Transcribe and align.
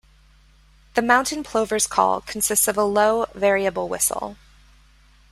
The 0.95 1.03
mountain 1.03 1.43
plover's 1.43 1.85
call 1.85 2.21
consists 2.21 2.67
of 2.67 2.75
a 2.75 2.83
low, 2.83 3.27
variable 3.35 3.87
whistle. 3.87 4.35